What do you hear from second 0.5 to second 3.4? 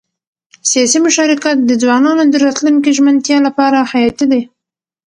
سیاسي مشارکت د ځوانانو د راتلونکي ژمنتیا